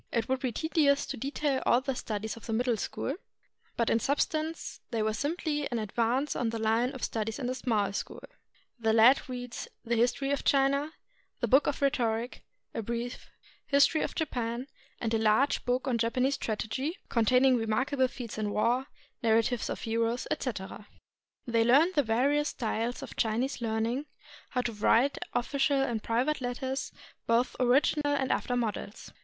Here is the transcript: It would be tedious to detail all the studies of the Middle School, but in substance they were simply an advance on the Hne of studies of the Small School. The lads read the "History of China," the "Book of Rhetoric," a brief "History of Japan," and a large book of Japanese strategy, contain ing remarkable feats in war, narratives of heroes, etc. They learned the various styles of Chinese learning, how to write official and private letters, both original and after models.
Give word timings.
It 0.11 0.27
would 0.27 0.39
be 0.39 0.51
tedious 0.51 1.05
to 1.05 1.15
detail 1.15 1.61
all 1.63 1.79
the 1.79 1.93
studies 1.93 2.35
of 2.35 2.47
the 2.47 2.53
Middle 2.53 2.75
School, 2.75 3.17
but 3.77 3.87
in 3.91 3.99
substance 3.99 4.79
they 4.89 5.03
were 5.03 5.13
simply 5.13 5.69
an 5.69 5.77
advance 5.77 6.35
on 6.35 6.49
the 6.49 6.57
Hne 6.57 6.91
of 6.95 7.03
studies 7.03 7.37
of 7.37 7.45
the 7.45 7.53
Small 7.53 7.93
School. 7.93 8.23
The 8.79 8.93
lads 8.93 9.29
read 9.29 9.55
the 9.85 9.95
"History 9.95 10.31
of 10.31 10.43
China," 10.43 10.93
the 11.39 11.47
"Book 11.47 11.67
of 11.67 11.83
Rhetoric," 11.83 12.41
a 12.73 12.81
brief 12.81 13.29
"History 13.67 14.01
of 14.01 14.15
Japan," 14.15 14.65
and 14.99 15.13
a 15.13 15.19
large 15.19 15.63
book 15.65 15.85
of 15.85 15.97
Japanese 15.97 16.33
strategy, 16.33 16.97
contain 17.09 17.45
ing 17.45 17.57
remarkable 17.57 18.07
feats 18.07 18.39
in 18.39 18.49
war, 18.49 18.87
narratives 19.21 19.69
of 19.69 19.81
heroes, 19.81 20.25
etc. 20.31 20.87
They 21.45 21.63
learned 21.63 21.93
the 21.93 22.01
various 22.01 22.49
styles 22.49 23.03
of 23.03 23.15
Chinese 23.15 23.61
learning, 23.61 24.07
how 24.49 24.61
to 24.61 24.73
write 24.73 25.19
official 25.33 25.79
and 25.79 26.01
private 26.01 26.41
letters, 26.41 26.91
both 27.27 27.55
original 27.59 28.15
and 28.15 28.31
after 28.31 28.55
models. 28.55 29.11